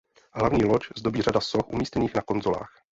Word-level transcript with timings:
Hlavní 0.33 0.65
loď 0.65 0.81
zdobí 0.97 1.21
řada 1.21 1.41
soch 1.41 1.69
umístěných 1.69 2.15
na 2.15 2.21
konzolách. 2.21 2.73